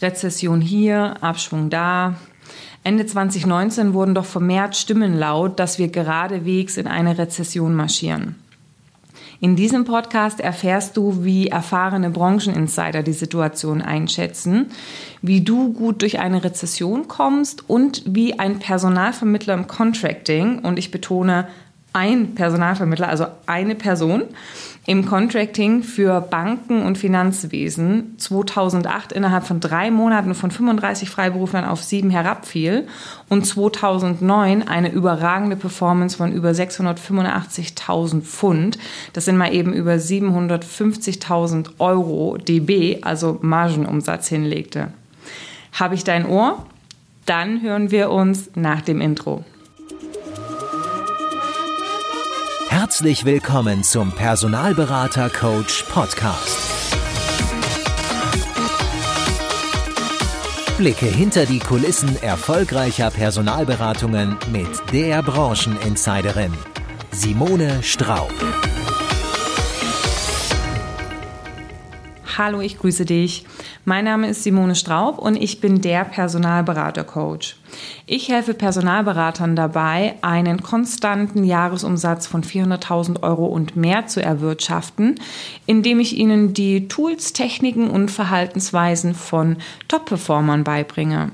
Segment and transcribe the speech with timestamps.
[0.00, 2.16] Rezession hier, Abschwung da.
[2.84, 8.36] Ende 2019 wurden doch vermehrt Stimmen laut, dass wir geradewegs in eine Rezession marschieren.
[9.40, 14.70] In diesem Podcast erfährst du, wie erfahrene Brancheninsider die Situation einschätzen,
[15.20, 20.90] wie du gut durch eine Rezession kommst und wie ein Personalvermittler im Contracting, und ich
[20.90, 21.48] betone
[21.92, 24.24] ein Personalvermittler, also eine Person,
[24.86, 31.82] im Contracting für Banken und Finanzwesen 2008 innerhalb von drei Monaten von 35 Freiberuflern auf
[31.82, 32.86] sieben herabfiel
[33.28, 38.78] und 2009 eine überragende Performance von über 685.000 Pfund,
[39.12, 44.92] das sind mal eben über 750.000 Euro dB, also Margenumsatz hinlegte.
[45.72, 46.64] Habe ich dein Ohr?
[47.26, 49.44] Dann hören wir uns nach dem Intro.
[52.68, 56.94] Herzlich willkommen zum Personalberater Coach Podcast.
[60.76, 66.52] Blicke hinter die Kulissen erfolgreicher Personalberatungen mit der Brancheninsiderin
[67.12, 68.32] Simone Straub.
[72.36, 73.46] Hallo, ich grüße dich.
[73.84, 77.56] Mein Name ist Simone Straub und ich bin der Personalberater-Coach.
[78.08, 85.16] Ich helfe Personalberatern dabei, einen konstanten Jahresumsatz von 400.000 Euro und mehr zu erwirtschaften,
[85.66, 89.56] indem ich ihnen die Tools, Techniken und Verhaltensweisen von
[89.88, 91.32] Top-Performern beibringe.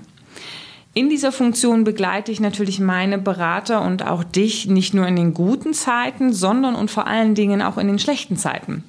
[0.95, 5.35] In dieser Funktion begleite ich natürlich meine Berater und auch dich nicht nur in den
[5.35, 8.85] guten Zeiten, sondern und vor allen Dingen auch in den schlechten Zeiten.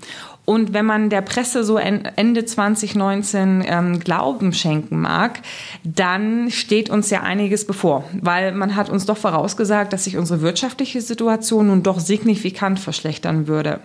[0.46, 5.40] Und wenn man der Presse so Ende 2019 ähm, Glauben schenken mag,
[5.86, 10.42] dann steht uns ja einiges bevor, weil man hat uns doch vorausgesagt, dass sich unsere
[10.42, 13.80] wirtschaftliche Situation nun doch signifikant verschlechtern würde.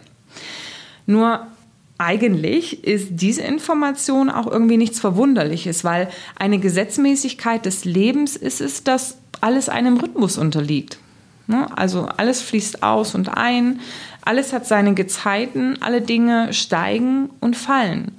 [1.06, 1.46] Nur
[1.96, 8.82] eigentlich ist diese Information auch irgendwie nichts Verwunderliches, weil eine Gesetzmäßigkeit des Lebens ist es,
[8.82, 10.98] dass alles einem Rhythmus unterliegt.
[11.48, 11.66] Ne?
[11.76, 13.80] Also alles fließt aus und ein,
[14.22, 18.12] alles hat seine Gezeiten, alle Dinge steigen und fallen.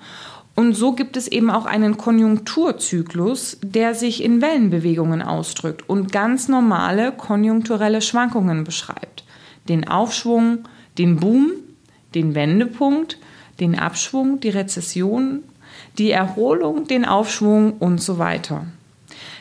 [0.56, 6.50] Und so gibt es eben auch einen Konjunkturzyklus, der sich in Wellenbewegungen ausdrückt und ganz
[6.50, 9.24] normale konjunkturelle Schwankungen beschreibt.
[9.70, 10.68] Den Aufschwung,
[10.98, 11.52] den Boom,
[12.16, 13.20] den Wendepunkt,
[13.60, 15.44] den Abschwung, die Rezession,
[15.98, 18.66] die Erholung, den Aufschwung und so weiter.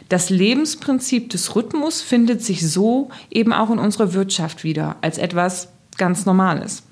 [0.08, 5.68] Das Lebensprinzip des Rhythmus findet sich so eben auch in unserer Wirtschaft wieder als etwas
[5.98, 6.82] ganz Normales.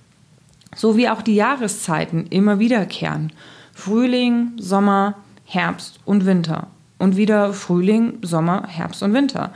[0.75, 3.33] So wie auch die Jahreszeiten immer wiederkehren.
[3.73, 6.67] Frühling, Sommer, Herbst und Winter.
[6.99, 9.53] Und wieder Frühling, Sommer, Herbst und Winter.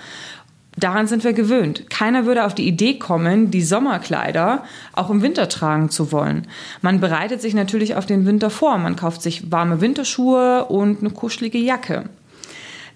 [0.77, 1.91] Daran sind wir gewöhnt.
[1.91, 6.47] Keiner würde auf die Idee kommen, die Sommerkleider auch im Winter tragen zu wollen.
[6.81, 8.79] Man bereitet sich natürlich auf den Winter vor.
[8.79, 12.05] Man kauft sich warme Winterschuhe und eine kuschelige Jacke.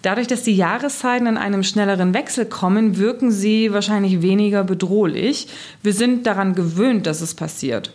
[0.05, 5.49] Dadurch, dass die Jahreszeiten in einem schnelleren Wechsel kommen, wirken sie wahrscheinlich weniger bedrohlich.
[5.83, 7.91] Wir sind daran gewöhnt, dass es passiert.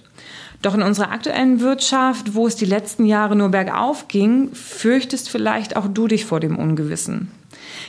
[0.64, 5.78] Doch in unserer aktuellen Wirtschaft, wo es die letzten Jahre nur bergauf ging, fürchtest vielleicht
[5.78, 7.30] auch du dich vor dem Ungewissen.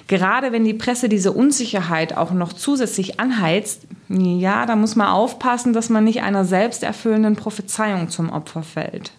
[0.06, 5.72] Gerade wenn die Presse diese Unsicherheit auch noch zusätzlich anheizt, ja, da muss man aufpassen,
[5.72, 9.12] dass man nicht einer selbsterfüllenden Prophezeiung zum Opfer fällt.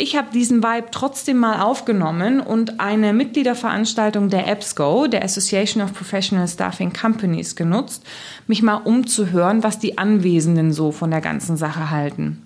[0.00, 5.92] Ich habe diesen Vibe trotzdem mal aufgenommen und eine Mitgliederveranstaltung der EBSCO, der Association of
[5.92, 8.02] Professional Staffing Companies, genutzt,
[8.46, 12.40] mich mal umzuhören, was die Anwesenden so von der ganzen Sache halten.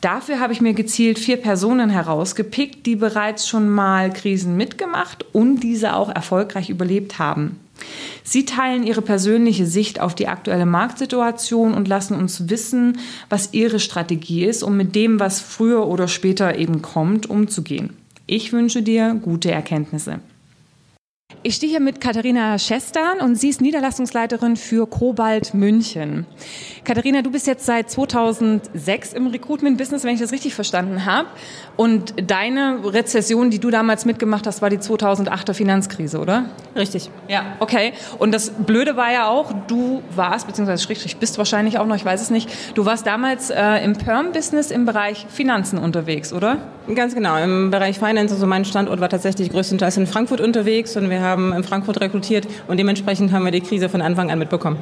[0.00, 5.58] Dafür habe ich mir gezielt vier Personen herausgepickt, die bereits schon mal Krisen mitgemacht und
[5.58, 7.58] diese auch erfolgreich überlebt haben.
[8.22, 12.98] Sie teilen ihre persönliche Sicht auf die aktuelle Marktsituation und lassen uns wissen,
[13.28, 17.90] was ihre Strategie ist, um mit dem, was früher oder später eben kommt, umzugehen.
[18.26, 20.20] Ich wünsche dir gute Erkenntnisse.
[21.44, 26.24] Ich stehe hier mit Katharina Schestern und sie ist Niederlassungsleiterin für Kobalt München.
[26.84, 31.26] Katharina, du bist jetzt seit 2006 im Recruitment-Business, wenn ich das richtig verstanden habe.
[31.76, 36.44] Und deine Rezession, die du damals mitgemacht hast, war die 2008er Finanzkrise, oder?
[36.76, 37.10] Richtig.
[37.26, 37.92] Ja, okay.
[38.18, 42.04] Und das Blöde war ja auch, du warst, beziehungsweise schrägstrich bist wahrscheinlich auch noch, ich
[42.04, 46.58] weiß es nicht, du warst damals äh, im Perm-Business im Bereich Finanzen unterwegs, oder?
[46.94, 47.36] Ganz genau.
[47.36, 51.31] Im Bereich Finance, also mein Standort war tatsächlich größtenteils in Frankfurt unterwegs und wir haben
[51.34, 54.78] in Frankfurt rekrutiert und dementsprechend haben wir die Krise von Anfang an mitbekommen.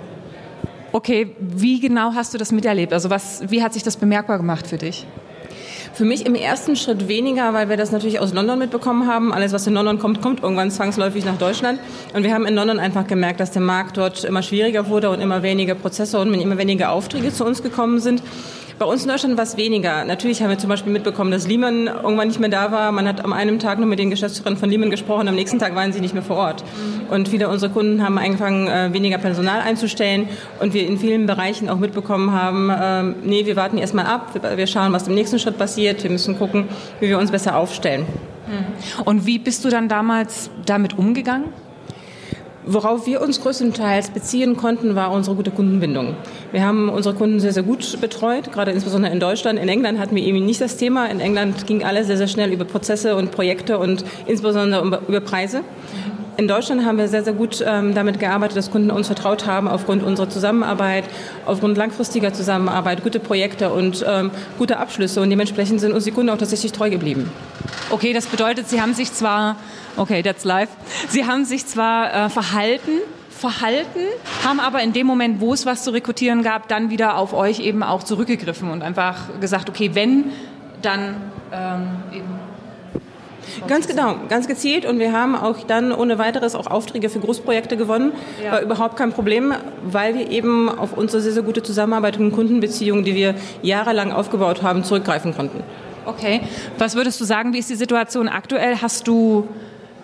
[0.93, 2.93] Okay, wie genau hast du das miterlebt?
[2.93, 5.06] Also was, wie hat sich das bemerkbar gemacht für dich?
[5.93, 9.32] Für mich im ersten Schritt weniger, weil wir das natürlich aus London mitbekommen haben.
[9.32, 11.81] Alles, was in London kommt, kommt irgendwann zwangsläufig nach Deutschland.
[12.14, 15.20] Und wir haben in London einfach gemerkt, dass der Markt dort immer schwieriger wurde und
[15.20, 18.23] immer weniger Prozesse und immer weniger Aufträge zu uns gekommen sind
[18.81, 20.06] Bei uns in Deutschland war es weniger.
[20.06, 22.91] Natürlich haben wir zum Beispiel mitbekommen, dass Lehman irgendwann nicht mehr da war.
[22.93, 25.75] Man hat am einen Tag nur mit den Geschäftsführern von Lehman gesprochen, am nächsten Tag
[25.75, 26.65] waren sie nicht mehr vor Ort.
[27.11, 30.31] Und viele unserer Kunden haben angefangen, äh, weniger Personal einzustellen
[30.61, 34.67] und wir in vielen Bereichen auch mitbekommen haben, äh, nee, wir warten erstmal ab, wir
[34.67, 36.65] schauen, was im nächsten Schritt passiert, wir müssen gucken,
[37.00, 38.06] wie wir uns besser aufstellen.
[39.05, 41.53] Und wie bist du dann damals damit umgegangen?
[42.67, 46.15] Worauf wir uns größtenteils beziehen konnten, war unsere gute Kundenbindung.
[46.53, 49.59] Wir haben unsere Kunden sehr, sehr gut betreut, gerade insbesondere in Deutschland.
[49.59, 51.07] In England hatten wir eben nicht das Thema.
[51.07, 55.62] In England ging alles sehr, sehr schnell über Prozesse und Projekte und insbesondere über Preise.
[56.37, 59.69] In Deutschland haben wir sehr, sehr gut ähm, damit gearbeitet, dass Kunden uns vertraut haben
[59.69, 61.05] aufgrund unserer Zusammenarbeit,
[61.45, 65.21] aufgrund langfristiger Zusammenarbeit, gute Projekte und ähm, gute Abschlüsse.
[65.21, 67.31] Und dementsprechend sind uns Kunden auch tatsächlich treu geblieben.
[67.91, 69.56] Okay, das bedeutet, Sie haben sich zwar,
[70.00, 70.69] okay, that's live,
[71.08, 72.93] Sie haben sich zwar äh, verhalten,
[73.29, 74.00] verhalten,
[74.44, 77.61] haben aber in dem Moment, wo es was zu rekrutieren gab, dann wieder auf euch
[77.61, 80.32] eben auch zurückgegriffen und einfach gesagt, okay, wenn,
[80.82, 81.17] dann
[81.52, 82.50] ähm, eben
[83.67, 84.87] Ganz genau, ganz gezielt.
[84.87, 88.12] Und wir haben auch dann ohne weiteres auch Aufträge für Großprojekte gewonnen.
[88.43, 88.53] Ja.
[88.53, 93.05] War überhaupt kein Problem, weil wir eben auf unsere sehr, sehr gute Zusammenarbeit und Kundenbeziehungen,
[93.05, 95.64] die wir jahrelang aufgebaut haben, zurückgreifen konnten.
[96.06, 96.43] Okay.
[96.79, 98.76] Was würdest du sagen, wie ist die Situation aktuell?
[98.81, 99.49] Hast du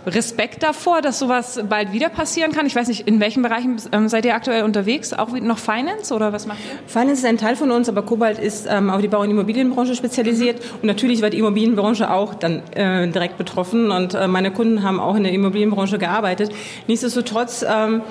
[0.06, 2.66] Respekt davor, dass sowas bald wieder passieren kann?
[2.66, 5.12] Ich weiß nicht, in welchen Bereichen ähm, seid ihr aktuell unterwegs?
[5.12, 6.78] Auch noch Finance oder was macht ihr?
[6.86, 9.96] Finance ist ein Teil von uns, aber Kobalt ist ähm, auf die Bau- und Immobilienbranche
[9.96, 10.60] spezialisiert.
[10.60, 10.78] Mhm.
[10.82, 13.90] Und natürlich war die Immobilienbranche auch dann äh, direkt betroffen.
[13.90, 16.50] Und äh, meine Kunden haben auch in der Immobilienbranche gearbeitet.
[16.86, 18.02] Nichtsdestotrotz ähm,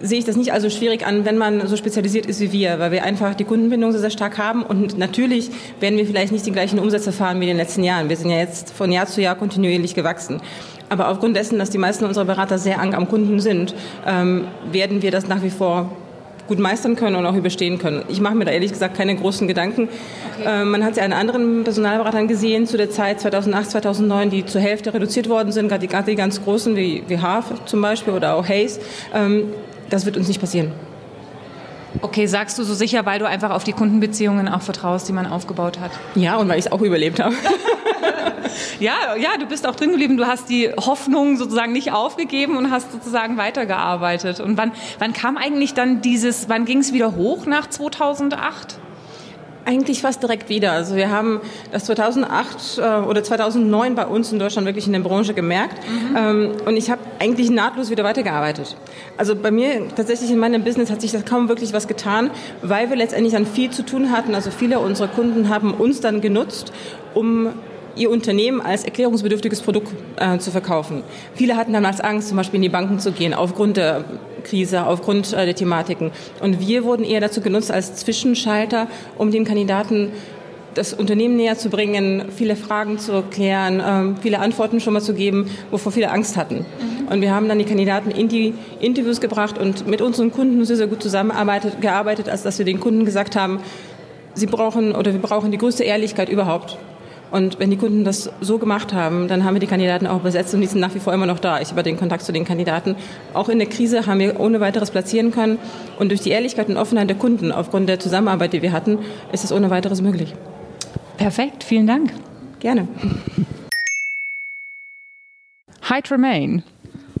[0.00, 2.90] sehe ich das nicht also schwierig an, wenn man so spezialisiert ist wie wir, weil
[2.90, 5.50] wir einfach die Kundenbindung sehr, sehr stark haben und natürlich
[5.80, 8.08] werden wir vielleicht nicht die gleichen Umsätze fahren wie in den letzten Jahren.
[8.08, 10.40] Wir sind ja jetzt von Jahr zu Jahr kontinuierlich gewachsen.
[10.88, 13.74] Aber aufgrund dessen, dass die meisten unserer Berater sehr eng am Kunden sind,
[14.06, 15.90] ähm, werden wir das nach wie vor
[16.46, 18.04] gut meistern können und auch überstehen können.
[18.08, 19.88] Ich mache mir da ehrlich gesagt keine großen Gedanken.
[20.38, 20.62] Okay.
[20.62, 24.60] Ähm, man hat ja an anderen Personalberatern gesehen zu der Zeit 2008, 2009, die zur
[24.60, 28.12] Hälfte reduziert worden sind, gerade die, gerade die ganz großen wie, wie Haaf zum Beispiel
[28.12, 28.78] oder auch Hayes.
[29.14, 29.52] Ähm,
[29.90, 30.72] das wird uns nicht passieren.
[32.00, 35.26] Okay, sagst du so sicher, weil du einfach auf die Kundenbeziehungen auch vertraust, die man
[35.26, 35.92] aufgebaut hat?
[36.16, 37.34] Ja, und weil ich es auch überlebt habe.
[38.80, 40.16] ja, ja, du bist auch drin geblieben.
[40.16, 44.40] Du hast die Hoffnung sozusagen nicht aufgegeben und hast sozusagen weitergearbeitet.
[44.40, 48.78] Und wann, wann kam eigentlich dann dieses, wann ging es wieder hoch nach 2008?
[49.66, 50.72] Eigentlich fast direkt wieder.
[50.72, 51.40] Also wir haben
[51.72, 55.78] das 2008 äh, oder 2009 bei uns in Deutschland wirklich in der Branche gemerkt.
[55.88, 56.16] Mhm.
[56.16, 58.76] Ähm, und ich habe eigentlich nahtlos wieder weitergearbeitet.
[59.16, 62.30] Also bei mir tatsächlich in meinem Business hat sich das kaum wirklich was getan,
[62.60, 64.34] weil wir letztendlich dann viel zu tun hatten.
[64.34, 66.70] Also viele unserer Kunden haben uns dann genutzt,
[67.14, 67.48] um
[67.96, 71.02] ihr Unternehmen als erklärungsbedürftiges Produkt äh, zu verkaufen.
[71.34, 74.04] Viele hatten damals Angst, zum Beispiel in die Banken zu gehen, aufgrund der
[74.44, 76.10] Krise, aufgrund äh, der Thematiken.
[76.40, 78.86] Und wir wurden eher dazu genutzt als Zwischenschalter,
[79.16, 80.12] um den Kandidaten
[80.74, 85.14] das Unternehmen näher zu bringen, viele Fragen zu klären, äh, viele Antworten schon mal zu
[85.14, 86.66] geben, wovor viele Angst hatten.
[86.66, 87.08] Mhm.
[87.08, 90.76] Und wir haben dann die Kandidaten in die Interviews gebracht und mit unseren Kunden sehr,
[90.76, 93.60] sehr gut zusammengearbeitet, gearbeitet, als dass wir den Kunden gesagt haben,
[94.34, 96.76] sie brauchen oder wir brauchen die größte Ehrlichkeit überhaupt.
[97.34, 100.54] Und wenn die Kunden das so gemacht haben, dann haben wir die Kandidaten auch besetzt
[100.54, 101.60] und die sind nach wie vor immer noch da.
[101.60, 102.94] Ich habe den Kontakt zu den Kandidaten.
[103.32, 105.58] Auch in der Krise haben wir ohne weiteres platzieren können.
[105.98, 109.00] Und durch die Ehrlichkeit und Offenheit der Kunden, aufgrund der Zusammenarbeit, die wir hatten,
[109.32, 110.32] ist es ohne weiteres möglich.
[111.16, 112.12] Perfekt, vielen Dank.
[112.60, 112.86] Gerne.
[115.90, 116.62] Hi, Tremaine.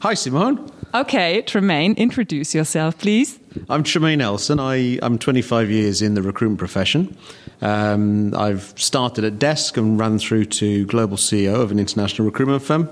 [0.04, 0.60] Hi, Simone.
[0.92, 3.40] Okay, Tremaine, introduce yourself, please.
[3.68, 4.58] I'm Tremaine Elson.
[4.58, 7.16] I, I'm 25 years in the recruitment profession.
[7.62, 12.62] Um, I've started at desk and ran through to global CEO of an international recruitment
[12.62, 12.88] firm.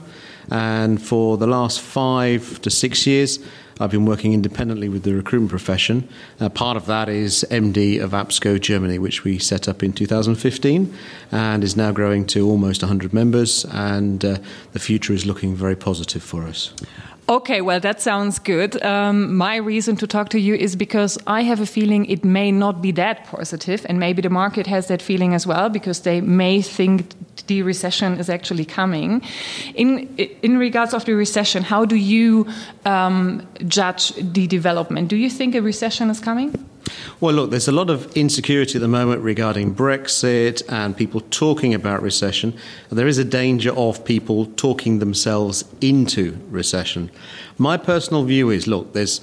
[0.50, 3.38] And for the last five to six years,
[3.80, 6.08] I've been working independently with the recruitment profession.
[6.38, 10.96] Uh, part of that is MD of APSCO Germany, which we set up in 2015
[11.32, 13.64] and is now growing to almost 100 members.
[13.70, 14.38] And uh,
[14.72, 16.72] the future is looking very positive for us.
[17.28, 18.82] Okay, well, that sounds good.
[18.82, 22.50] Um, my reason to talk to you is because I have a feeling it may
[22.50, 26.20] not be that positive, and maybe the market has that feeling as well because they
[26.20, 27.14] may think
[27.46, 29.22] the recession is actually coming.
[29.74, 30.08] In
[30.42, 32.46] in regards of the recession, how do you
[32.84, 35.08] um, judge the development?
[35.08, 36.52] Do you think a recession is coming?
[37.20, 41.74] Well, look, there's a lot of insecurity at the moment regarding Brexit and people talking
[41.74, 42.54] about recession.
[42.90, 47.10] There is a danger of people talking themselves into recession.
[47.58, 49.20] My personal view is look, there's,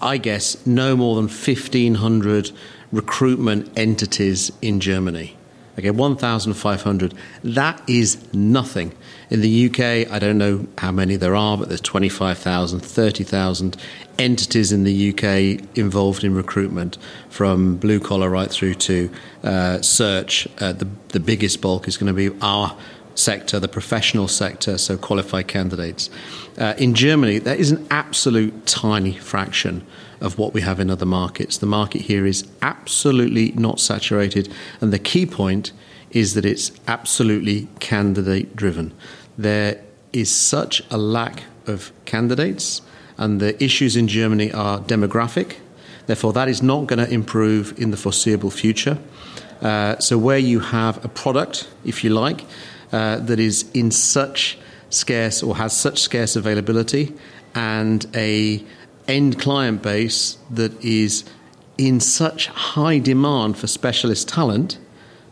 [0.00, 2.50] I guess, no more than 1,500
[2.92, 5.36] recruitment entities in Germany.
[5.78, 7.14] Okay, 1,500.
[7.42, 8.92] That is nothing.
[9.30, 13.76] In the UK, I don't know how many there are, but there's 25,000, 30,000
[14.18, 16.98] entities in the UK involved in recruitment,
[17.30, 19.10] from blue collar right through to
[19.42, 20.46] uh, search.
[20.60, 22.76] Uh, the, the biggest bulk is going to be our
[23.14, 26.10] sector, the professional sector, so qualified candidates.
[26.58, 29.86] Uh, in Germany, that is an absolute tiny fraction
[30.20, 31.58] of what we have in other markets.
[31.58, 35.72] The market here is absolutely not saturated, and the key point
[36.14, 38.94] is that it's absolutely candidate driven.
[39.36, 42.80] There is such a lack of candidates,
[43.18, 45.56] and the issues in Germany are demographic.
[46.06, 48.98] Therefore, that is not going to improve in the foreseeable future.
[49.60, 52.44] Uh, so, where you have a product, if you like,
[52.92, 54.56] uh, that is in such
[54.90, 57.12] scarce or has such scarce availability
[57.54, 58.62] and a
[59.08, 61.24] end client base that is
[61.76, 64.78] in such high demand for specialist talent.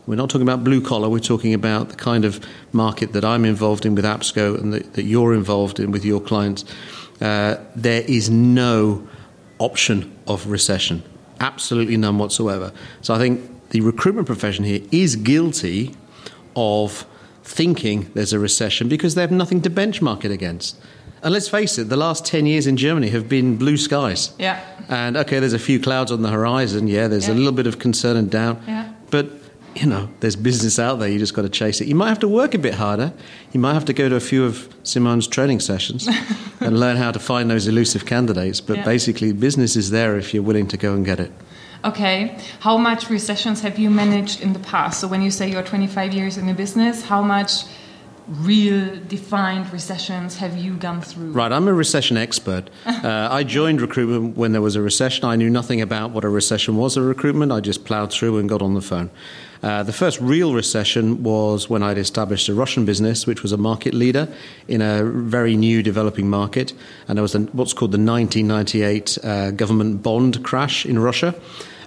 [0.05, 3.45] We're not talking about blue collar, we're talking about the kind of market that I'm
[3.45, 6.65] involved in with APSCO and that, that you're involved in with your clients.
[7.21, 9.07] Uh, there is no
[9.59, 11.03] option of recession,
[11.39, 12.73] absolutely none whatsoever.
[13.01, 15.95] So I think the recruitment profession here is guilty
[16.55, 17.05] of
[17.43, 20.77] thinking there's a recession because they have nothing to benchmark it against.
[21.21, 24.31] And let's face it, the last 10 years in Germany have been blue skies.
[24.37, 24.61] Yeah.
[24.89, 26.87] And okay, there's a few clouds on the horizon.
[26.89, 27.33] Yeah, there's Yeah.
[27.33, 28.61] a little bit of concern and doubt.
[28.67, 28.91] Yeah.
[29.09, 29.31] But,
[29.75, 31.09] you know, there's business out there.
[31.09, 31.87] You just got to chase it.
[31.87, 33.13] You might have to work a bit harder.
[33.51, 36.07] You might have to go to a few of Simone's training sessions
[36.59, 38.61] and learn how to find those elusive candidates.
[38.61, 38.85] But Yeah.
[38.85, 41.31] basically, business is there if you're willing to go and get it.
[41.85, 42.37] Okay.
[42.59, 44.99] How much recessions have you managed in the past?
[45.01, 47.63] So when you say you're 25 years in the business, how much
[48.27, 51.31] real defined recessions have you gone through?
[51.33, 52.69] Right, I'm a recession expert.
[53.03, 55.25] Uh, I joined recruitment when there was a recession.
[55.25, 57.51] I knew nothing about what a recession was of recruitment.
[57.51, 59.09] I just plowed through and got on the phone.
[59.63, 63.57] Uh, the first real recession was when I'd established a Russian business, which was a
[63.57, 64.27] market leader
[64.67, 66.73] in a very new developing market.
[67.07, 71.33] And there was what's called the 1998 uh, government bond crash in Russia.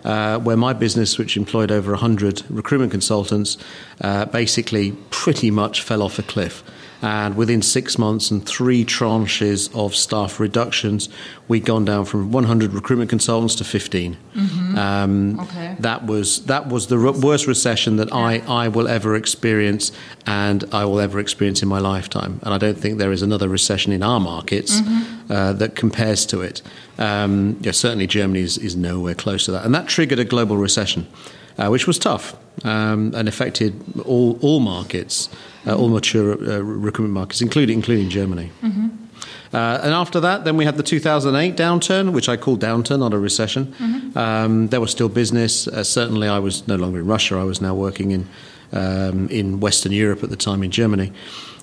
[0.05, 3.59] Uh, where my business, which employed over 100 recruitment consultants,
[4.03, 6.63] uh, basically pretty much fell off a cliff.
[7.07, 11.09] And within six months and three tranches of staff reductions,
[11.49, 14.17] we'd gone down from 100 recruitment consultants to 15.
[14.77, 15.77] Um, Okay.
[15.81, 19.93] That was that was the r- worst recession that I, I will ever experience,
[20.27, 22.33] and I will ever experience in my lifetime.
[22.43, 24.73] And I don't think there is another recession in our markets
[25.31, 26.63] uh, that compares to it.
[26.99, 30.57] Um, yeah, certainly Germany is, is nowhere close to that, and that triggered a global
[30.57, 31.07] recession,
[31.59, 32.35] uh, which was tough
[32.65, 33.73] um, and affected
[34.05, 35.29] all all markets,
[35.67, 38.51] uh, all mature uh, recruitment markets, including including Germany.
[39.53, 43.15] Uh, and after that, then we had the 2008 downturn, which I call downturn, not
[43.15, 43.75] a recession.
[44.17, 45.69] Um, there was still business.
[45.69, 47.37] Uh, certainly, I was no longer in Russia.
[47.37, 48.29] I was now working in
[48.73, 51.13] um, in Western Europe at the time, in Germany.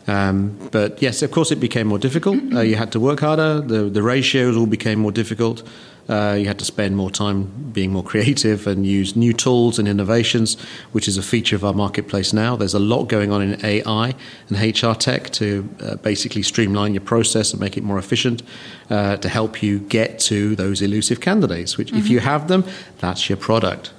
[0.08, 2.38] Um, but yes, of course, it became more difficult.
[2.54, 3.62] Uh, you had to work harder.
[3.62, 5.64] The the ratios all became more difficult.
[6.10, 9.88] Uh, you had to spend more time being more creative and use new tools and
[9.88, 10.60] innovations,
[10.92, 12.58] which is a feature of our marketplace now.
[12.58, 14.14] There's a lot going on in AI
[14.50, 18.44] and HR tech to uh, basically streamline your process and make it more efficient
[18.90, 22.66] uh, to help you get to those elusive candidates, which, if you have them,
[23.00, 23.94] that's your product.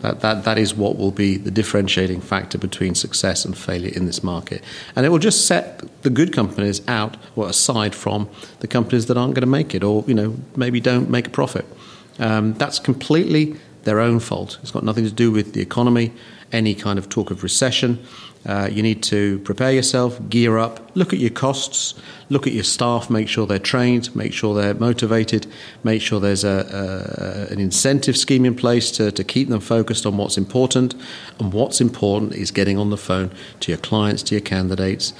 [0.00, 4.06] That, that, that is what will be the differentiating factor between success and failure in
[4.06, 4.64] this market.
[4.96, 8.28] And it will just set the good companies out or aside from
[8.60, 11.30] the companies that aren't going to make it or, you know, maybe don't make a
[11.30, 11.66] profit.
[12.18, 14.58] Um, that's completely their own fault.
[14.62, 16.12] It's got nothing to do with the economy,
[16.52, 17.98] any kind of talk of recession.
[18.46, 21.94] Uh, you need to prepare yourself, gear up, look at your costs,
[22.30, 25.46] look at your staff, make sure they're trained, make sure they're motivated,
[25.84, 30.06] make sure there's a, a, an incentive scheme in place to, to keep them focused
[30.06, 30.94] on what's important.
[31.38, 33.30] And what's important is getting on the phone
[33.60, 35.12] to your clients, to your candidates,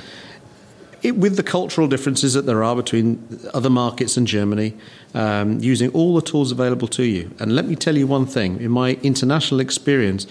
[1.02, 4.74] it, with the cultural differences that there are between other markets and Germany,
[5.14, 7.34] um, using all the tools available to you.
[7.38, 10.26] And let me tell you one thing: in my international experience,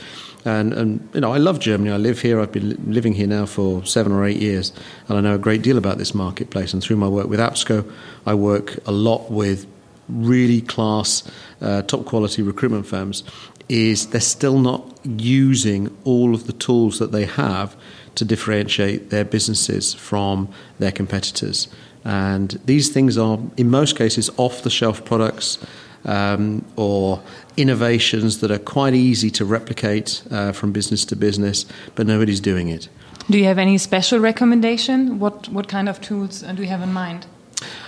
[0.46, 1.92] and, and you know, I love Germany.
[1.92, 2.40] I live here.
[2.40, 4.72] I've been living here now for seven or eight years,
[5.08, 6.74] and I know a great deal about this marketplace.
[6.74, 7.92] And through my work with APSCO,
[8.26, 9.68] I work a lot with
[10.08, 11.30] really class,
[11.62, 13.24] uh, top quality recruitment firms.
[13.68, 17.76] Is they're still not using all of the tools that they have
[18.16, 21.68] to differentiate their businesses from their competitors.
[22.04, 25.60] And these things are, in most cases, off the shelf products
[26.06, 27.22] um, or
[27.60, 32.70] innovations that are quite easy to replicate uh, from business to business, but nobody's doing
[32.70, 32.90] it.
[33.30, 35.20] Do you have any special recommendation?
[35.20, 37.28] What what kind of tools uh, do you have in mind?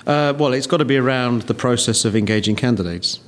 [0.05, 3.19] Uh, well, it's got to be around the process of engaging candidates.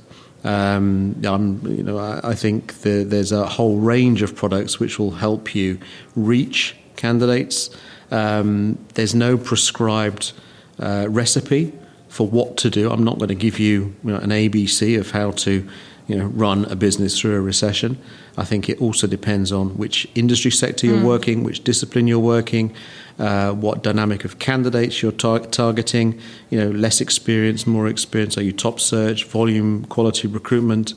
[0.44, 5.12] Um, you know, I, I think the, there's a whole range of products which will
[5.12, 5.78] help you
[6.14, 7.70] reach candidates.
[8.10, 10.32] Um, there's no prescribed
[10.78, 11.72] uh, recipe
[12.08, 12.90] for what to do.
[12.90, 15.66] I'm not going to give you, you know, an ABC of how to
[16.06, 17.98] you know, run a business through a recession.
[18.36, 21.04] I think it also depends on which industry sector you're mm.
[21.04, 22.74] working, which discipline you're working,
[23.18, 26.20] uh, what dynamic of candidates you're tar- targeting.
[26.50, 28.36] You know, less experience, more experience.
[28.36, 30.94] Are you top search, volume, quality recruitment?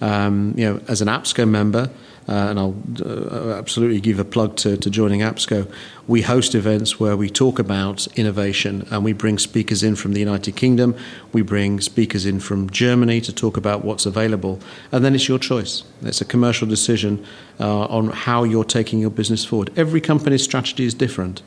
[0.00, 1.90] Um, you know, as an APSCO member,
[2.30, 5.68] and I'll uh, absolutely give a plug to, to joining APSCO.
[6.06, 10.20] We host events where we talk about innovation and we bring speakers in from the
[10.20, 10.94] United Kingdom,
[11.32, 14.60] we bring speakers in from Germany to talk about what's available,
[14.92, 15.82] and then it's your choice.
[16.02, 17.26] It's a commercial decision
[17.58, 19.72] uh, on how you're taking your business forward.
[19.76, 21.42] Every company's strategy is different.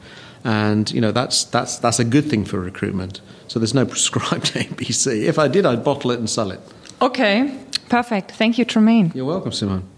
[0.45, 3.21] And you know that's that's that's a good thing for recruitment.
[3.47, 5.23] So there's no prescribed ABC.
[5.23, 6.59] If I did, I'd bottle it and sell it.
[7.01, 8.31] Okay, perfect.
[8.31, 9.13] Thank you, Tremaine.
[9.15, 9.92] You're welcome, Simone.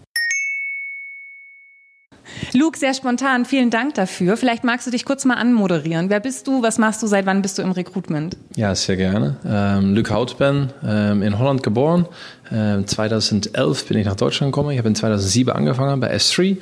[2.54, 4.38] Luke, sehr spontan, vielen Dank dafür.
[4.38, 6.10] Vielleicht magst du dich kurz mal anmoderieren.
[6.10, 6.62] Wer bist du?
[6.62, 7.08] Was machst du?
[7.08, 8.38] Seit wann bist du im Recruitment?
[8.56, 9.38] Ja, sehr gerne.
[9.46, 12.08] Ähm, Luke Houtben, ähm, in Holland geboren.
[12.52, 14.72] Ähm, 2011 bin ich nach Deutschland gekommen.
[14.72, 16.58] Ich habe in 2007 angefangen bei S3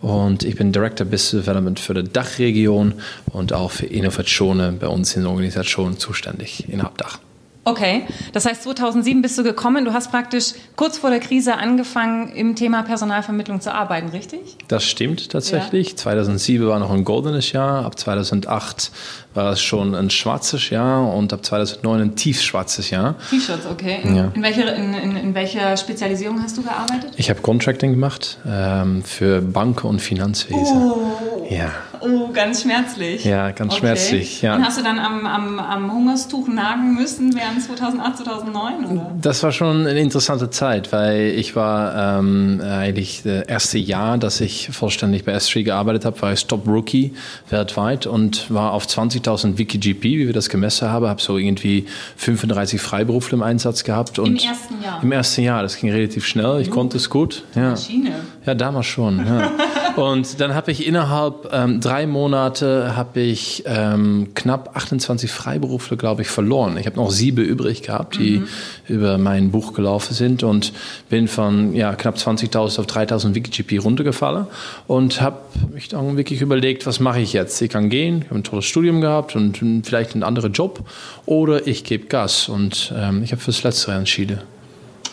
[0.00, 2.94] und ich bin Director Business Development für die Dachregion
[3.32, 7.18] und auch für Innovationen bei uns in der Organisation zuständig innerhalb Dach.
[7.66, 9.84] Okay, das heißt 2007 bist du gekommen.
[9.84, 14.56] Du hast praktisch kurz vor der Krise angefangen, im Thema Personalvermittlung zu arbeiten, richtig?
[14.68, 15.90] Das stimmt tatsächlich.
[15.90, 15.96] Ja.
[15.96, 17.84] 2007 war noch ein goldenes Jahr.
[17.84, 18.92] Ab 2008
[19.36, 23.16] war es schon ein schwarzes Jahr und ab 2009 ein tiefschwarzes Jahr.
[23.30, 23.98] Tiefschwarz, okay.
[24.02, 24.32] In, ja.
[24.34, 27.12] in, welcher, in, in, welcher Spezialisierung hast du gearbeitet?
[27.16, 30.90] Ich habe Contracting gemacht ähm, für Banken und Finanzwesen.
[30.90, 31.46] Oh.
[31.50, 31.70] Ja.
[32.00, 33.24] Oh, ganz schmerzlich.
[33.24, 33.80] Ja, ganz okay.
[33.80, 34.42] schmerzlich.
[34.42, 34.56] Ja.
[34.56, 38.86] Und hast du dann am, am, am Hungerstuch nagen müssen während 2008, 2009?
[38.86, 39.10] Oder?
[39.20, 44.40] Das war schon eine interessante Zeit, weil ich war ähm, eigentlich das erste Jahr, dass
[44.40, 47.14] ich vollständig bei S3 gearbeitet habe, war ich Top Rookie
[47.50, 48.86] weltweit und war auf
[49.26, 54.18] 20.000 WikiGP, wie wir das gemessen haben, habe so irgendwie 35 Freiberufler im Einsatz gehabt.
[54.18, 55.02] Und Im ersten Jahr?
[55.02, 57.44] Im ersten Jahr, das ging relativ schnell, ich uh, konnte es gut.
[57.54, 57.70] Ja.
[57.70, 58.12] Maschine.
[58.46, 59.26] Ja, damals schon.
[59.26, 59.50] Ja.
[59.96, 66.22] und dann habe ich innerhalb ähm, drei Monate habe ich ähm, knapp 28 Freiberufler, glaube
[66.22, 66.76] ich, verloren.
[66.78, 68.48] Ich habe noch sieben übrig gehabt, die mhm.
[68.86, 70.72] über mein Buch gelaufen sind und
[71.08, 74.46] bin von ja, knapp 20.000 auf 3.000 WikiGP runtergefallen
[74.86, 75.38] und habe
[75.74, 77.60] mich dann wirklich überlegt, was mache ich jetzt?
[77.60, 80.88] Ich kann gehen, ich habe ein tolles Studium gehabt und vielleicht einen anderen Job
[81.26, 84.40] oder ich gebe Gas und ähm, ich habe fürs Letztere entschieden.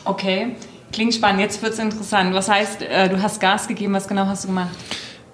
[0.05, 0.49] Okay,
[0.93, 1.41] klingt spannend.
[1.41, 2.33] Jetzt wird es interessant.
[2.33, 4.69] Was heißt, äh, du hast Gas gegeben, was genau hast du gemacht?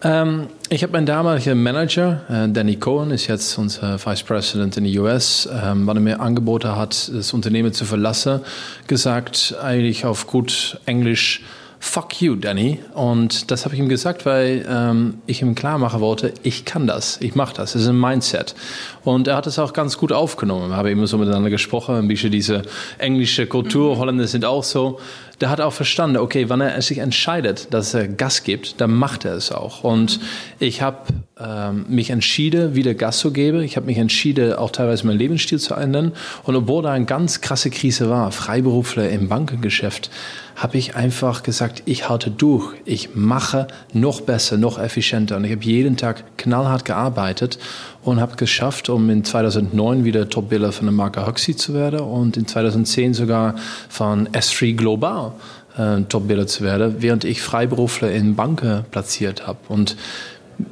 [0.02, 4.86] Ähm, ich habe meinen damaligen Manager, äh, Danny Cohen, ist jetzt unser Vice President in
[4.86, 8.40] den US, ähm, wann er mir angeboten hat, das Unternehmen zu verlassen,
[8.88, 11.42] gesagt, eigentlich auf gut Englisch,
[11.82, 12.80] fuck you, Danny.
[12.94, 16.88] Und das habe ich ihm gesagt, weil ähm, ich ihm klar machen wollte, ich kann
[16.88, 18.56] das, ich mache das, das ist ein Mindset.
[19.04, 20.70] Und er hat es auch ganz gut aufgenommen.
[20.70, 22.62] Wir haben immer so miteinander gesprochen, ein bisschen diese
[23.00, 24.00] englische Kultur, mhm.
[24.00, 25.00] Holländer sind auch so
[25.42, 29.26] der hat auch verstanden, okay, wenn er sich entscheidet, dass er Gas gibt, dann macht
[29.26, 29.84] er es auch.
[29.84, 30.20] Und
[30.60, 30.98] ich habe
[31.40, 33.62] ähm, mich entschieden, wieder Gas zu geben.
[33.62, 36.12] Ich habe mich entschieden, auch teilweise meinen Lebensstil zu ändern.
[36.44, 40.10] Und obwohl da eine ganz krasse Krise war, Freiberufler im Bankengeschäft,
[40.58, 42.74] habe ich einfach gesagt, ich halte durch.
[42.84, 45.38] Ich mache noch besser, noch effizienter.
[45.38, 47.60] Und ich habe jeden Tag knallhart gearbeitet
[48.04, 52.36] und habe geschafft, um in 2009 wieder Top-Biller von der Marke Huxley zu werden und
[52.36, 53.56] in 2010 sogar
[53.88, 55.29] von S3 Global
[55.78, 59.60] äh, Top-Biller zu werden, während ich Freiberufler in Banken platziert habe.
[59.68, 59.96] Und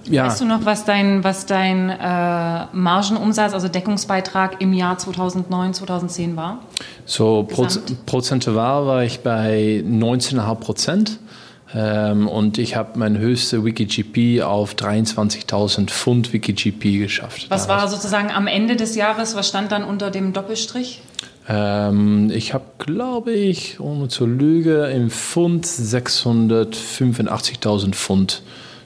[0.06, 0.26] ja.
[0.26, 6.36] Weißt du noch, was dein, was dein äh, Margenumsatz, also Deckungsbeitrag im Jahr 2009, 2010
[6.36, 6.60] war?
[7.06, 11.20] So Proz prozentual war ich bei 19,5 Prozent.
[11.74, 17.48] Ähm, und ich habe mein höchste WikiGP auf 23.000 Pfund WikiGP geschafft.
[17.50, 21.02] Was war sozusagen am Ende des Jahres, was stand dann unter dem Doppelstrich?
[21.50, 28.42] Ähm, ich habe, glaube ich, ohne zu lügen, im Pfund 685.000 Pfund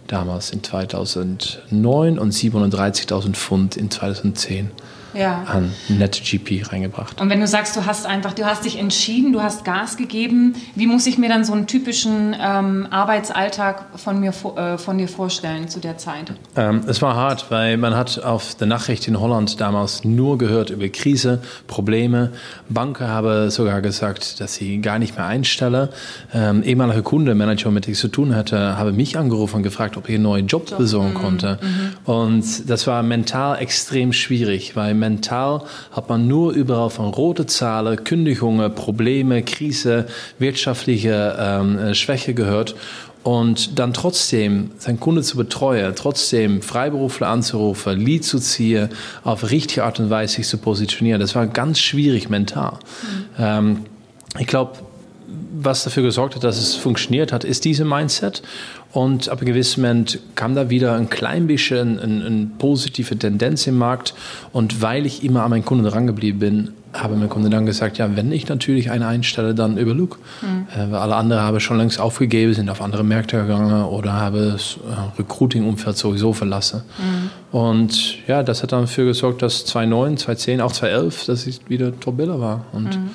[0.07, 4.69] damals in 2009 und 37.000 Pfund in 2010
[5.13, 5.43] ja.
[5.47, 7.19] an NetGP reingebracht.
[7.21, 10.55] Und wenn du sagst, du hast einfach, du hast dich entschieden, du hast Gas gegeben,
[10.75, 15.07] wie muss ich mir dann so einen typischen ähm, Arbeitsalltag von mir äh, von dir
[15.07, 16.33] vorstellen zu der Zeit?
[16.55, 20.69] Ähm, es war hart, weil man hat auf der Nachricht in Holland damals nur gehört
[20.69, 22.31] über Krise, Probleme.
[22.69, 25.89] Banken haben sogar gesagt, dass sie gar nicht mehr einstellen.
[26.33, 29.97] Ähm, ehemaliger Kunde, Manager, mit dem ich zu tun hatte, habe mich angerufen und gefragt,
[29.97, 30.79] ob ich einen neuen Job, Job.
[30.79, 31.15] besorgen mhm.
[31.15, 31.59] konnte.
[31.61, 32.11] Mhm.
[32.11, 38.03] Und das war mental extrem schwierig, weil mental hat man nur überall von rote Zahlen,
[38.05, 40.05] Kündigungen, Probleme, Krise,
[40.39, 42.75] wirtschaftliche ähm, Schwäche gehört
[43.23, 48.89] und dann trotzdem seinen Kunde zu betreuen, trotzdem Freiberufler anzurufen, Lied zu ziehen,
[49.23, 52.73] auf richtige Art und Weise sich zu positionieren, das war ganz schwierig mental.
[52.73, 53.25] Mhm.
[53.37, 53.77] Ähm,
[54.39, 54.79] ich glaube,
[55.53, 58.41] was dafür gesorgt hat, dass es funktioniert hat, ist diese Mindset.
[58.93, 63.67] Und ab einem gewissen Moment kam da wieder ein klein bisschen eine, eine positive Tendenz
[63.67, 64.13] im Markt.
[64.51, 68.15] Und weil ich immer an meinen Kunden drangeblieben bin, habe mein Kunde dann gesagt, ja,
[68.15, 70.17] wenn ich natürlich eine einstelle, dann über Luke.
[70.41, 70.67] Mhm.
[70.75, 74.77] Äh, alle anderen haben schon längst aufgegeben, sind auf andere Märkte gegangen oder haben das
[74.77, 76.83] äh, Recruiting-Umfeld sowieso verlassen.
[76.97, 77.57] Mhm.
[77.57, 81.97] Und ja, das hat dann dafür gesorgt, dass 2009, 2010, auch 2011, dass ich wieder
[81.97, 82.65] Top-Biller war.
[82.73, 83.11] Und mhm.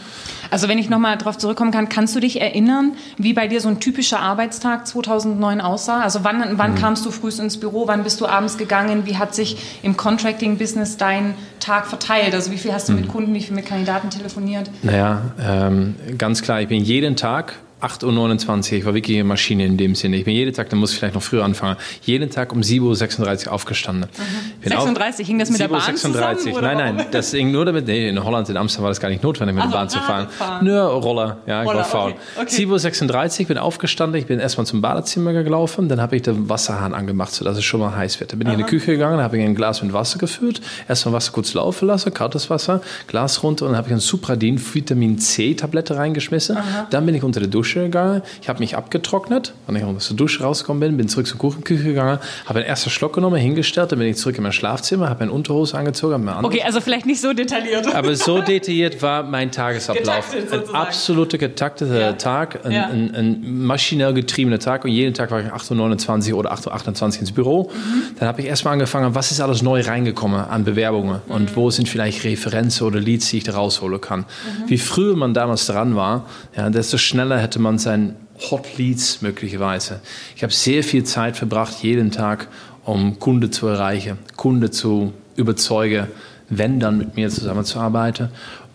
[0.51, 3.69] Also wenn ich nochmal darauf zurückkommen kann, kannst du dich erinnern, wie bei dir so
[3.69, 6.01] ein typischer Arbeitstag 2009 aussah?
[6.01, 6.77] Also wann, wann mhm.
[6.77, 10.97] kamst du frühst ins Büro, wann bist du abends gegangen, wie hat sich im Contracting-Business
[10.97, 12.35] dein Tag verteilt?
[12.35, 13.01] Also wie viel hast du mhm.
[13.01, 14.71] mit Kunden, wie viel mit Kandidaten telefoniert?
[14.83, 17.55] Naja, ähm, ganz klar, ich bin jeden Tag
[17.87, 20.17] 8.29 Uhr, ich war wirklich eine Maschine in dem Sinne.
[20.17, 23.47] Ich bin jeden Tag, da muss ich vielleicht noch früher anfangen, jeden Tag um 7.36
[23.47, 24.11] Uhr aufgestanden.
[24.17, 24.69] Mhm.
[24.69, 26.53] 36, auf, hing das mit der Bahn 36.
[26.53, 26.77] zusammen?
[26.77, 29.23] Nein, nein, das ging nur damit, nee, in Holland, in Amsterdam war das gar nicht
[29.23, 30.29] notwendig, mit also, der Bahn zu fahren.
[30.29, 30.65] fahren.
[30.65, 32.15] Nur Roller, ja, ich Roller, war faul.
[32.37, 32.65] Okay, okay.
[32.65, 36.93] 7.36 Uhr, bin aufgestanden, ich bin erstmal zum Badezimmer gelaufen, dann habe ich den Wasserhahn
[36.95, 38.33] angemacht, sodass es schon mal heiß wird.
[38.33, 38.55] Dann bin Aha.
[38.55, 41.55] ich in die Küche gegangen, habe ich ein Glas mit Wasser gefüllt, erstmal Wasser kurz
[41.55, 45.97] laufen lassen, kaltes Wasser, Glas runter und dann habe ich ein Supradin Vitamin C Tablette
[45.97, 46.57] reingeschmissen.
[46.57, 46.87] Aha.
[46.91, 50.17] Dann bin ich unter der Dusche gegangen, ich habe mich abgetrocknet, wenn ich aus der
[50.17, 53.99] Dusche rausgekommen bin, bin zurück zur Kuchenküche gegangen, habe einen ersten Schluck genommen, hingestellt, dann
[53.99, 56.29] bin ich zurück in mein Schlafzimmer, habe meine Unterhose angezogen.
[56.31, 57.95] Habe okay, also vielleicht nicht so detailliert.
[57.95, 60.35] Aber so detailliert war mein Tagesablauf.
[60.51, 62.13] Ein absoluter getakteter ja.
[62.13, 62.87] Tag, ein, ja.
[62.87, 67.21] ein, ein, maschinell getriebener Tag und jeden Tag war ich 8.29 Uhr oder 8.28 Uhr
[67.21, 67.71] ins Büro.
[67.73, 68.17] Mhm.
[68.19, 71.35] Dann habe ich erstmal angefangen, was ist alles neu reingekommen an Bewerbungen mhm.
[71.35, 74.21] und wo sind vielleicht Referenzen oder Leads, die ich da rausholen kann.
[74.21, 74.25] Mhm.
[74.69, 78.17] Wie früher man damals dran war, ja, desto schneller hätte man sein
[78.51, 80.01] Hot Leads möglicherweise.
[80.35, 82.49] Ich habe sehr viel Zeit verbracht, jeden Tag,
[82.85, 86.07] um Kunde zu erreichen, Kunde zu überzeugen,
[86.49, 88.29] wenn dann mit mir zusammenzuarbeiten.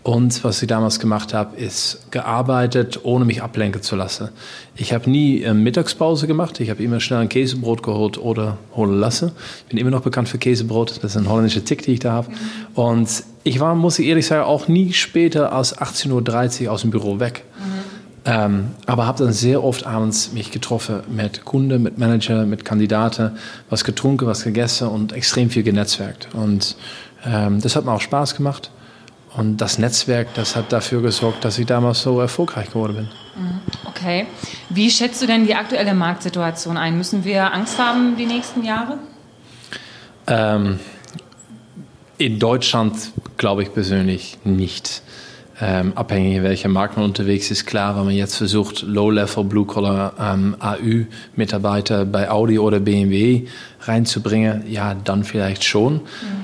[0.04, 4.30] Und was ich damals gemacht habe, ist gearbeitet, ohne mich ablenken zu lassen.
[4.76, 6.60] Ich habe nie äh, Mittagspause gemacht.
[6.60, 9.32] Ich habe immer schnell ein Käsebrot geholt oder holen lassen.
[9.60, 10.90] Ich bin immer noch bekannt für Käsebrot.
[10.90, 12.32] Das ist ein holländischer Tick, den ich da habe.
[12.74, 16.90] Und ich war, muss ich ehrlich sagen, auch nie später als 18.30 Uhr aus dem
[16.90, 17.44] Büro weg.
[17.60, 17.81] Mhm.
[18.24, 23.32] Ähm, aber habe dann sehr oft abends mich getroffen mit Kunden, mit Manager, mit Kandidaten,
[23.70, 26.28] was getrunken, was gegessen und extrem viel genetzwerkt.
[26.34, 26.76] Und
[27.26, 28.70] ähm, das hat mir auch Spaß gemacht.
[29.36, 33.10] Und das Netzwerk, das hat dafür gesorgt, dass ich damals so erfolgreich geworden bin.
[33.44, 33.60] Mhm.
[33.86, 34.28] Okay.
[34.70, 36.98] Wie schätzt du denn die aktuelle Marktsituation ein?
[36.98, 39.00] Müssen wir Angst haben die nächsten Jahre?
[40.28, 40.80] Ähm,
[42.18, 42.96] in Deutschland
[43.38, 45.02] glaube ich persönlich nicht
[45.62, 47.66] ähm, abhängig welcher Markt man unterwegs ist.
[47.68, 53.48] Klar, wenn man jetzt versucht, Low-Level, Blue-Collar ähm, AU-Mitarbeiter bei Audi oder BMW
[53.82, 55.94] reinzubringen, ja, dann vielleicht schon.
[55.94, 56.02] Mhm.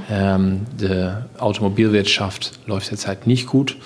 [0.10, 3.78] Ähm, die Automobilwirtschaft läuft halt nicht gut.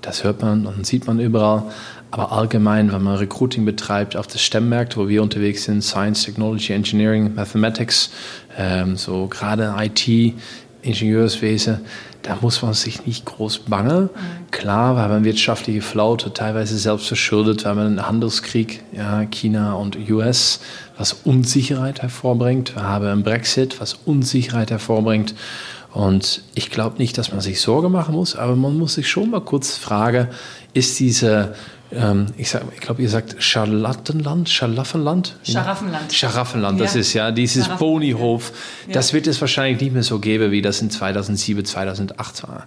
[0.00, 1.64] Das hört man und sieht man überall.
[2.10, 6.72] Aber allgemein, wenn man Recruiting betreibt auf das Stemmmärkte, wo wir unterwegs sind, Science, Technology,
[6.72, 8.10] Engineering, Mathematics,
[8.58, 10.34] ähm, so gerade IT,
[10.82, 11.80] Ingenieurswesen,
[12.22, 14.04] da muss man sich nicht groß bangen.
[14.04, 14.50] Mhm.
[14.50, 19.74] Klar, wir haben eine wirtschaftliche Flaute, teilweise selbst verschuldet, wir haben einen Handelskrieg, ja, China
[19.74, 20.60] und US,
[20.98, 22.74] was Unsicherheit hervorbringt.
[22.74, 25.34] Wir haben einen Brexit, was Unsicherheit hervorbringt.
[25.92, 29.30] Und ich glaube nicht, dass man sich Sorge machen muss, aber man muss sich schon
[29.30, 30.28] mal kurz fragen,
[30.72, 31.54] ist diese
[31.92, 35.34] ähm, ich, ich glaube, ihr sagt Scharlattenland, Scharlaffenland?
[36.12, 37.00] Scharaffenland, das ja.
[37.00, 38.52] ist ja dieses Ponyhof.
[38.86, 38.94] Ja.
[38.94, 42.66] Das wird es wahrscheinlich nicht mehr so geben, wie das in 2007, 2008 war.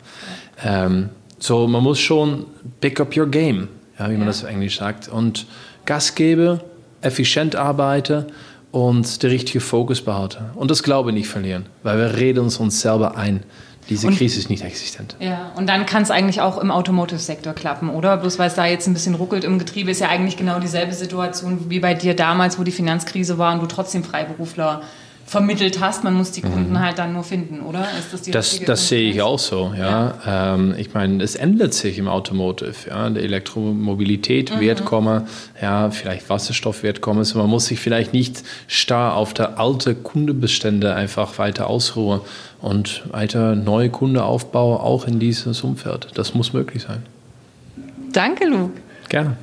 [0.63, 0.85] Ja.
[0.85, 2.45] Ähm, so, man muss schon
[2.81, 5.45] pick up your game, ja, wie man das auf Englisch sagt, und
[5.85, 6.59] Gas geben,
[7.01, 8.25] effizient arbeiten
[8.71, 10.45] und den richtigen Fokus behalten.
[10.55, 13.43] Und das Glaube nicht verlieren, weil wir reden uns uns selber ein.
[13.89, 15.15] Diese und, Krise ist nicht existent.
[15.19, 18.17] Ja, und dann kann es eigentlich auch im Automotive-Sektor klappen, oder?
[18.17, 20.93] Bloß weil es da jetzt ein bisschen ruckelt im Getriebe, ist ja eigentlich genau dieselbe
[20.93, 24.82] Situation wie bei dir damals, wo die Finanzkrise war und du trotzdem Freiberufler
[25.25, 26.03] vermittelt hast.
[26.03, 26.79] Man muss die Kunden mhm.
[26.79, 27.88] halt dann nur finden, oder?
[27.97, 30.15] Ist das die das, das sehe ich auch so, ja.
[30.25, 30.53] ja.
[30.55, 32.89] Ähm, ich meine, es ändert sich im Automotive.
[32.89, 33.09] Ja.
[33.09, 34.59] Die Elektromobilität mhm.
[34.59, 35.27] wird kommen,
[35.62, 37.19] ja, vielleicht Wasserstoff wird kommen.
[37.19, 42.21] Also man muss sich vielleicht nicht starr auf der alte Kundebestände einfach weiter ausruhen
[42.62, 46.09] und weiter neue Kundeaufbau auch in dieses Umfeld.
[46.15, 47.03] Das muss möglich sein.
[48.12, 48.79] Danke, Luke.
[49.09, 49.38] Gerne.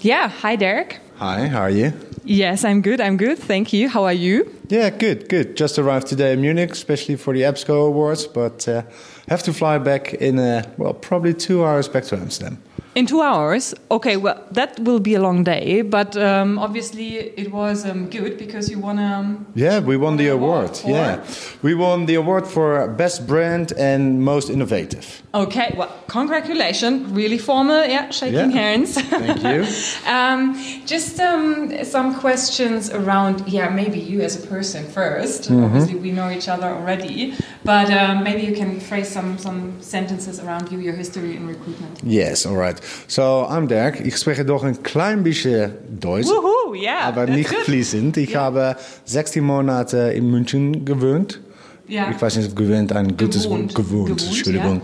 [0.00, 1.00] Ja, hi Derek.
[1.18, 1.92] Hi, how are you?
[2.28, 3.00] Yes, I'm good.
[3.00, 3.38] I'm good.
[3.38, 3.88] Thank you.
[3.88, 4.52] How are you?
[4.68, 5.56] Yeah, good, good.
[5.56, 8.82] Just arrived today in Munich, especially for the EBSCO Awards, but uh,
[9.28, 12.60] have to fly back in, uh, well, probably two hours back to Amsterdam.
[12.96, 13.74] In two hours?
[13.90, 18.38] Okay, well, that will be a long day, but um, obviously it was um, good
[18.38, 19.18] because you won a.
[19.18, 20.80] Um, yeah, we won the award.
[20.82, 21.24] award yeah.
[21.60, 25.22] We won the award for Best Brand and Most Innovative.
[25.34, 27.10] Okay, well, congratulations.
[27.12, 28.60] Really formal, yeah, shaking yeah.
[28.62, 28.94] hands.
[29.02, 29.66] Thank you.
[30.10, 30.54] um,
[30.86, 35.64] just um, some questions around, yeah, maybe you as a person 1st mm -hmm.
[35.64, 40.40] Obviously, we know each other already, but um, maybe you can phrase some, some sentences
[40.40, 42.00] around you, your history in recruitment.
[42.02, 42.85] Yes, all right.
[43.08, 44.00] So, I'm Dirk.
[44.04, 46.26] Ich spreche doch ein klein bisschen Deutsch.
[46.26, 47.00] Woohoo, yeah.
[47.02, 47.60] Aber nicht good.
[47.60, 48.16] fließend.
[48.16, 48.42] Ich yeah.
[48.42, 51.40] habe 16 Monate in München gewohnt.
[51.88, 52.10] Yeah.
[52.10, 53.74] Ich weiß nicht, gewöhnt ein gutes Wort.
[53.74, 54.80] Gewohnt, Entschuldigung.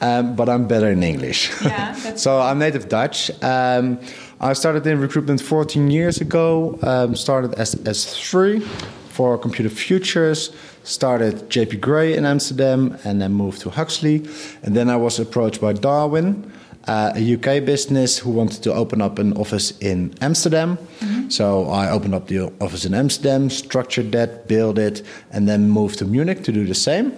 [0.00, 0.20] Yeah.
[0.20, 1.50] Um, but I'm better in English.
[2.14, 3.32] So I'm native Dutch.
[3.42, 3.98] Um,
[4.40, 6.78] I started in recruitment 14 years ago.
[6.82, 8.62] Um, started as S3
[9.08, 10.52] for Computer Futures.
[10.84, 14.22] Started JP Gray in Amsterdam and then moved to Huxley.
[14.62, 16.52] And then I was approached by Darwin
[16.86, 20.76] uh, a UK business who wanted to open up an office in Amsterdam.
[21.00, 21.28] Mm-hmm.
[21.30, 25.98] So I opened up the office in Amsterdam, structured that, built it, and then moved
[25.98, 27.12] to Munich to do the same.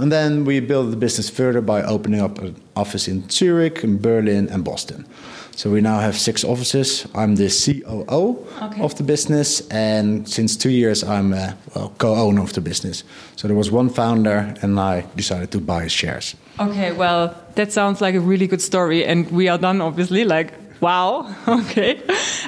[0.00, 4.00] And then we built the business further by opening up an office in Zurich, in
[4.00, 5.04] Berlin, and Boston.
[5.56, 7.04] So we now have six offices.
[7.16, 8.80] I'm the COO okay.
[8.80, 13.02] of the business, and since two years, I'm a well, co-owner of the business.
[13.34, 16.36] So there was one founder, and I decided to buy shares.
[16.60, 20.24] Okay, well, that sounds like a really good story, and we are done, obviously.
[20.24, 21.34] Like Wow.
[21.48, 22.00] Okay.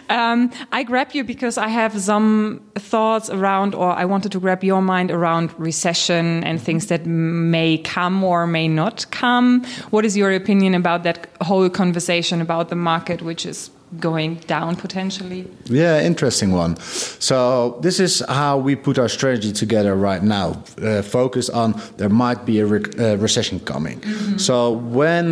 [0.08, 4.62] Um, I grab you because I have some thoughts around, or I wanted to grab
[4.64, 9.64] your mind around recession and things that may come or may not come.
[9.90, 14.76] What is your opinion about that whole conversation about the market, which is going down
[14.76, 15.46] potentially?
[15.64, 16.76] Yeah, interesting one.
[17.18, 20.62] So this is how we put our strategy together right now.
[20.80, 24.00] Uh, focus on there might be a re uh, recession coming.
[24.00, 24.38] Mm -hmm.
[24.38, 25.26] So when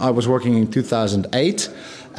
[0.00, 1.70] I was working in 2008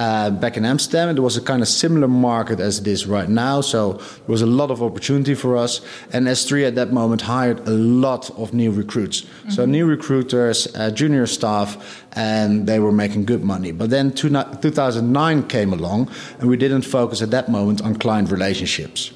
[0.02, 1.16] uh, back in Amsterdam.
[1.16, 4.42] It was a kind of similar market as it is right now, so there was
[4.42, 5.82] a lot of opportunity for us.
[6.12, 9.52] And S3 at that moment hired a lot of new recruits, mm-hmm.
[9.52, 13.72] so new recruiters, uh, junior staff, and they were making good money.
[13.72, 16.10] But then 2009 came along,
[16.40, 19.12] and we didn't focus at that moment on client relationships.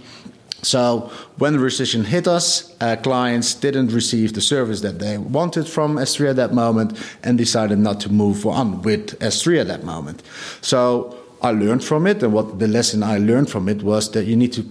[0.66, 5.68] So when the recession hit us, uh, clients didn't receive the service that they wanted
[5.68, 9.84] from S3 at that moment and decided not to move on with S3 at that
[9.84, 10.24] moment.
[10.62, 14.26] So I learned from it, and what the lesson I learned from it was that
[14.26, 14.64] you need to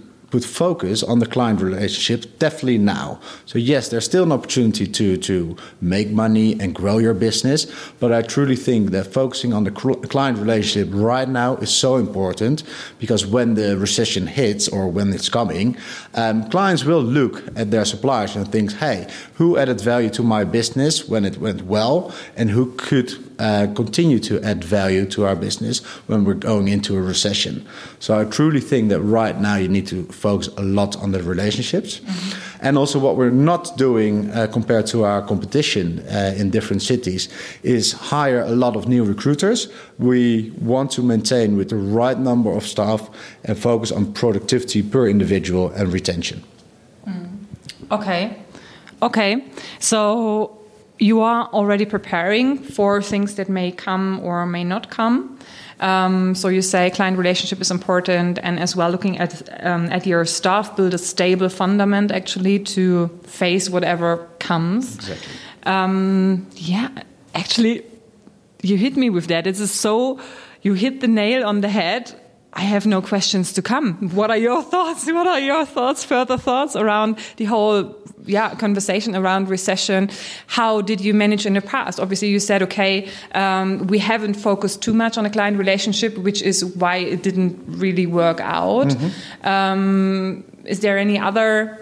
[0.43, 3.19] focus on the client relationships definitely now.
[3.45, 7.67] So yes, there's still an opportunity to to make money and grow your business,
[7.99, 12.63] but I truly think that focusing on the client relationship right now is so important
[12.99, 15.77] because when the recession hits or when it's coming,
[16.15, 20.43] um, clients will look at their suppliers and think, "Hey, who added value to my
[20.43, 25.35] business when it went well, and who could uh, continue to add value to our
[25.35, 27.65] business when we're going into a recession.
[27.99, 31.21] So I truly think that right now you need to focus a lot on the
[31.23, 31.99] relationships.
[31.99, 32.45] Mm-hmm.
[32.61, 37.29] And also, what we're not doing uh, compared to our competition uh, in different cities
[37.63, 39.67] is hire a lot of new recruiters.
[39.99, 43.09] We want to maintain with the right number of staff
[43.43, 46.43] and focus on productivity per individual and retention.
[47.07, 47.29] Mm.
[47.91, 48.37] Okay.
[49.01, 49.43] Okay.
[49.79, 50.64] So
[50.99, 55.37] you are already preparing for things that may come or may not come.
[55.79, 60.05] Um, so you say client relationship is important, and as well looking at um, at
[60.05, 64.95] your staff, build a stable fundament actually to face whatever comes.
[64.95, 65.33] Exactly.
[65.63, 66.89] Um, yeah,
[67.33, 67.83] actually,
[68.61, 69.47] you hit me with that.
[69.47, 70.19] It's so
[70.61, 72.13] you hit the nail on the head
[72.55, 74.09] I have no questions to come.
[74.11, 75.05] What are your thoughts?
[75.05, 80.09] What are your thoughts, further thoughts around the whole yeah, conversation around recession?
[80.47, 81.99] How did you manage in the past?
[81.99, 86.41] Obviously, you said, okay, um, we haven't focused too much on a client relationship, which
[86.41, 88.93] is why it didn't really work out.
[88.93, 89.73] Mm -hmm.
[89.73, 91.79] um, is there any other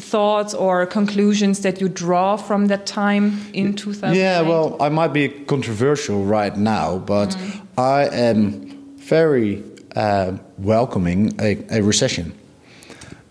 [0.00, 4.16] thoughts or conclusions that you draw from that time in 2000?
[4.16, 7.60] Yeah, well, I might be controversial right now, but mm.
[7.78, 8.62] I am
[9.08, 9.62] very
[9.96, 12.32] uh, welcoming a, a, recession.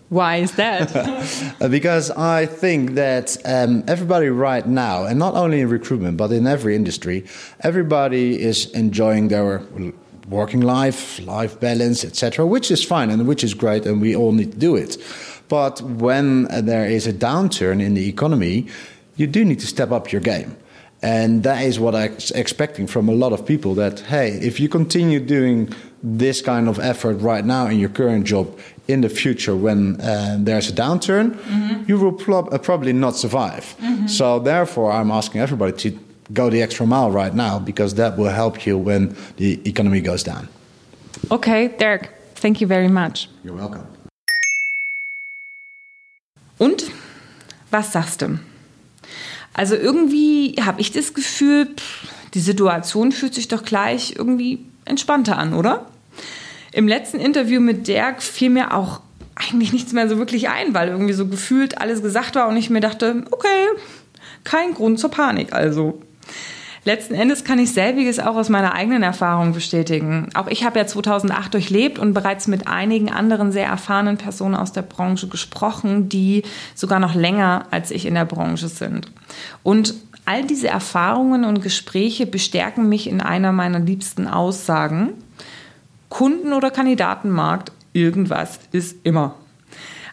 [0.08, 0.92] Why is that?
[1.70, 6.46] because I think that um, everybody right now, and not only in recruitment, but in
[6.46, 7.24] every industry,
[7.60, 9.62] everybody is enjoying their
[10.28, 14.32] working life, life balance, etc., which is fine and which is great, and we all
[14.32, 14.96] need to do it.
[15.48, 18.66] But when there is a downturn in the economy,
[19.16, 20.56] you do need to step up your game.
[21.02, 24.68] And that is what I'm expecting from a lot of people that, hey, if you
[24.68, 25.72] continue doing
[26.06, 28.46] this kind of effort right now in your current job,
[28.86, 31.82] in the future when uh, there's a downturn, mm-hmm.
[31.88, 33.74] you will prob- uh, probably not survive.
[33.80, 34.06] Mm-hmm.
[34.06, 35.98] So, therefore, I'm asking everybody to
[36.32, 40.22] go the extra mile right now because that will help you when the economy goes
[40.22, 40.48] down.
[41.30, 43.28] Okay, Dirk, thank you very much.
[43.42, 43.86] You're welcome.
[46.58, 46.90] Und
[47.70, 48.38] was sagst du?
[49.52, 51.68] Also irgendwie habe ich das Gefühl,
[52.34, 55.86] die Situation fühlt sich doch gleich irgendwie entspannter an, oder?
[56.76, 59.00] Im letzten Interview mit Dirk fiel mir auch
[59.34, 62.68] eigentlich nichts mehr so wirklich ein, weil irgendwie so gefühlt alles gesagt war und ich
[62.68, 63.64] mir dachte, okay,
[64.44, 66.02] kein Grund zur Panik also.
[66.84, 70.28] Letzten Endes kann ich selbiges auch aus meiner eigenen Erfahrung bestätigen.
[70.34, 74.72] Auch ich habe ja 2008 durchlebt und bereits mit einigen anderen sehr erfahrenen Personen aus
[74.72, 76.42] der Branche gesprochen, die
[76.74, 79.10] sogar noch länger als ich in der Branche sind.
[79.62, 79.94] Und
[80.26, 85.14] all diese Erfahrungen und Gespräche bestärken mich in einer meiner liebsten Aussagen.
[86.16, 89.34] Kunden- oder Kandidatenmarkt, irgendwas ist immer.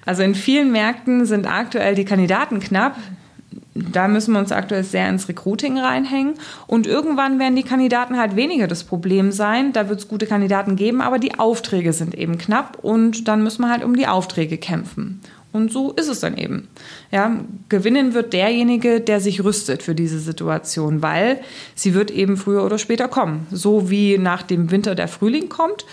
[0.06, 2.98] Also in vielen Märkten sind aktuell die Kandidaten knapp,
[3.74, 6.34] da müssen wir uns aktuell sehr ins Recruiting reinhängen.
[6.68, 9.72] Und irgendwann werden die Kandidaten halt weniger das Problem sein.
[9.72, 13.62] Da wird es gute Kandidaten geben, aber die Aufträge sind eben knapp und dann müssen
[13.62, 15.22] wir halt um die Aufträge kämpfen.
[15.54, 16.68] Und so ist es dann eben.
[17.12, 17.40] Ja,
[17.70, 21.40] gewinnen wird derjenige, der sich rüstet für diese Situation, weil
[21.76, 23.46] sie wird eben früher oder später kommen.
[23.52, 25.86] So wie nach dem Winter der Frühling kommt,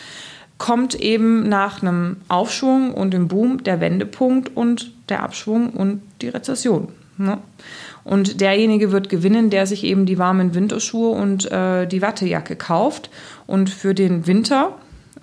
[0.56, 6.28] kommt eben nach einem Aufschwung und dem Boom der Wendepunkt und der Abschwung und die
[6.28, 6.88] Rezession.
[7.18, 7.38] Ne?
[8.02, 13.10] Und derjenige wird gewinnen, der sich eben die warmen Winterschuhe und äh, die Wattejacke kauft
[13.46, 14.78] und für den Winter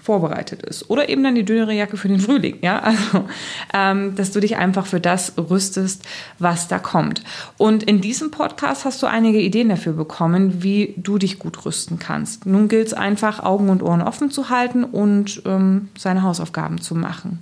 [0.07, 0.89] vorbereitet ist.
[0.89, 2.59] Oder eben dann die dünnere Jacke für den Frühling.
[2.61, 2.79] Ja?
[2.79, 3.25] Also,
[3.73, 6.03] ähm, dass du dich einfach für das rüstest,
[6.39, 7.21] was da kommt.
[7.57, 11.99] Und in diesem Podcast hast du einige Ideen dafür bekommen, wie du dich gut rüsten
[11.99, 12.45] kannst.
[12.45, 16.95] Nun gilt es einfach, Augen und Ohren offen zu halten und ähm, seine Hausaufgaben zu
[16.95, 17.39] machen.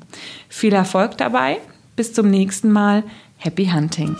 [0.50, 1.60] Viel Erfolg dabei.
[1.96, 3.04] Bis zum nächsten Mal.
[3.38, 4.18] Happy Hunting!